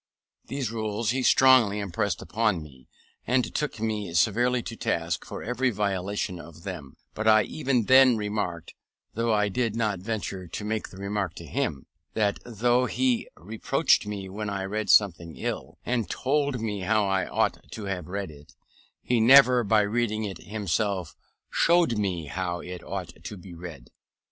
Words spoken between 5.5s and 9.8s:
violation of them: but I even then remarked (though I did